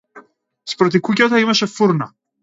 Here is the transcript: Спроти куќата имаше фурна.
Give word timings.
Спроти 0.71 1.01
куќата 1.07 1.41
имаше 1.43 1.67
фурна. 1.75 2.09